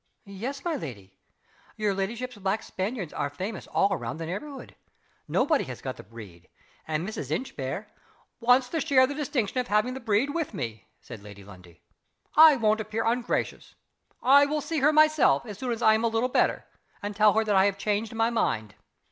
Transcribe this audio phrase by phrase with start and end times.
[0.25, 1.19] "Yes, my lady.
[1.77, 4.75] Your ladyship's black Spaniards are famous all round the neighborhood.
[5.27, 6.47] Nobody has got the breed.
[6.87, 7.29] And Mrs.
[7.29, 7.85] Inchbare"
[8.49, 11.83] "Wants to share the distinction of having the breed with me," said Lady Lundie.
[12.35, 13.75] "I won't appear ungracious.
[14.23, 16.65] I will see her myself, as soon as I am a little better,
[17.03, 18.73] and tell her that I have changed my mind.